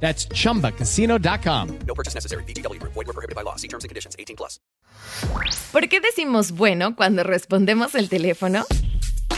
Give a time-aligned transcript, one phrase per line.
[0.00, 1.78] That's chumbacasino.com.
[1.86, 2.44] No purchase necessary.
[2.44, 2.80] BGW.
[2.82, 3.56] Void were prohibited by law.
[3.56, 4.14] See terms and conditions.
[4.18, 4.60] 18 plus.
[5.72, 8.64] ¿Por qué decimos bueno cuando respondemos el teléfono?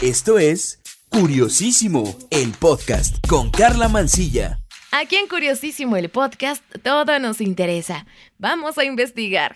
[0.01, 0.79] Esto es
[1.09, 4.59] Curiosísimo, el podcast con Carla Mancilla.
[4.91, 8.05] Aquí en Curiosísimo el podcast todo nos interesa.
[8.37, 9.55] Vamos a investigar.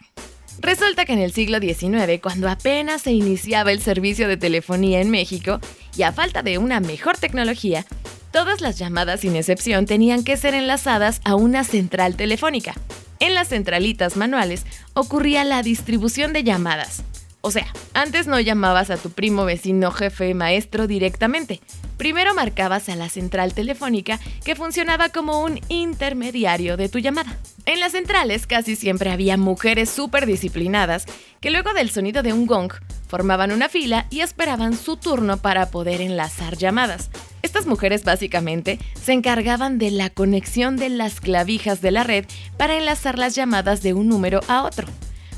[0.59, 5.09] Resulta que en el siglo XIX, cuando apenas se iniciaba el servicio de telefonía en
[5.09, 5.59] México,
[5.95, 7.85] y a falta de una mejor tecnología,
[8.33, 12.73] todas las llamadas sin excepción tenían que ser enlazadas a una central telefónica.
[13.19, 14.65] En las centralitas manuales
[14.95, 17.03] ocurría la distribución de llamadas.
[17.41, 21.61] O sea, antes no llamabas a tu primo, vecino, jefe, maestro directamente.
[21.97, 27.37] Primero marcabas a la central telefónica que funcionaba como un intermediario de tu llamada.
[27.65, 31.05] En las centrales casi siempre había mujeres súper disciplinadas
[31.39, 32.73] que luego del sonido de un gong
[33.07, 37.11] formaban una fila y esperaban su turno para poder enlazar llamadas.
[37.43, 42.25] Estas mujeres básicamente se encargaban de la conexión de las clavijas de la red
[42.57, 44.87] para enlazar las llamadas de un número a otro.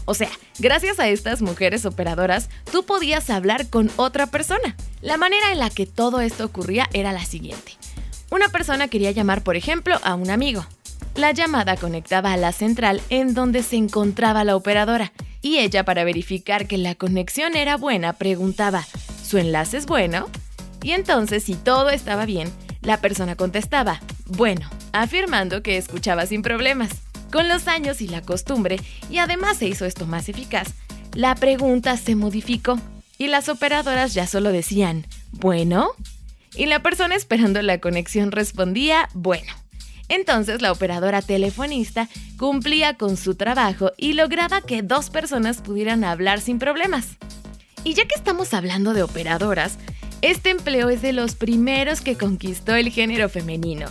[0.05, 4.77] O sea, gracias a estas mujeres operadoras, tú podías hablar con otra persona.
[5.01, 7.73] La manera en la que todo esto ocurría era la siguiente.
[8.29, 10.63] Una persona quería llamar, por ejemplo, a un amigo.
[11.15, 15.11] La llamada conectaba a la central en donde se encontraba la operadora
[15.41, 18.85] y ella para verificar que la conexión era buena preguntaba,
[19.23, 20.29] ¿su enlace es bueno?
[20.85, 26.91] Y entonces, si todo estaba bien, la persona contestaba, bueno, afirmando que escuchaba sin problemas.
[27.31, 30.75] Con los años y la costumbre, y además se hizo esto más eficaz,
[31.15, 32.79] la pregunta se modificó
[33.17, 35.89] y las operadoras ya solo decían, bueno,
[36.53, 39.51] y la persona esperando la conexión respondía, bueno.
[40.07, 46.41] Entonces la operadora telefonista cumplía con su trabajo y lograba que dos personas pudieran hablar
[46.41, 47.17] sin problemas.
[47.83, 49.77] Y ya que estamos hablando de operadoras,
[50.31, 53.85] este empleo es de los primeros que conquistó el género femenino,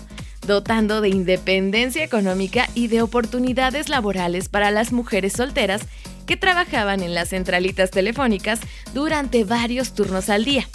[0.45, 5.83] dotando de independencia económica y de oportunidades laborales para las mujeres solteras
[6.27, 8.59] que trabajaban en las centralitas telefónicas
[8.95, 10.69] durante varios turnos al día.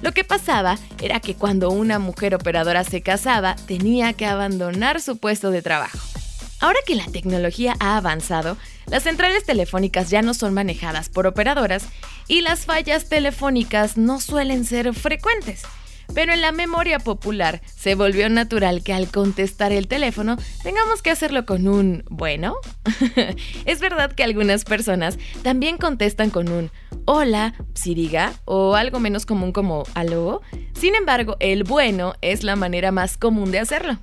[0.00, 5.18] Lo que pasaba era que cuando una mujer operadora se casaba, tenía que abandonar su
[5.18, 5.98] puesto de trabajo.
[6.58, 11.84] Ahora que la tecnología ha avanzado, las centrales telefónicas ya no son manejadas por operadoras
[12.28, 15.62] y las fallas telefónicas no suelen ser frecuentes.
[16.14, 21.10] Pero en la memoria popular se volvió natural que al contestar el teléfono tengamos que
[21.10, 22.56] hacerlo con un bueno.
[23.64, 26.70] es verdad que algunas personas también contestan con un
[27.06, 30.42] hola, si diga, o algo menos común como aló.
[30.78, 33.98] Sin embargo, el bueno es la manera más común de hacerlo.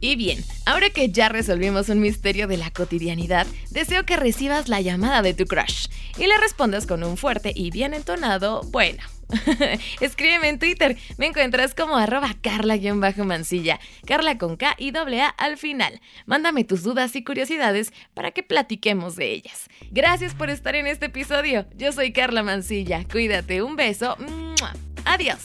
[0.00, 4.80] Y bien, ahora que ya resolvimos un misterio de la cotidianidad, deseo que recibas la
[4.80, 5.86] llamada de tu crush
[6.18, 9.02] y le respondas con un fuerte y bien entonado bueno.
[10.00, 15.56] Escríbeme en Twitter, me encuentras como arroba carla-mancilla, carla con K y doble A al
[15.56, 16.00] final.
[16.26, 19.68] Mándame tus dudas y curiosidades para que platiquemos de ellas.
[19.90, 24.16] Gracias por estar en este episodio, yo soy Carla Mancilla, cuídate, un beso,
[25.04, 25.40] adiós.